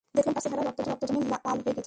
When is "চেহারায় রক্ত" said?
0.43-1.03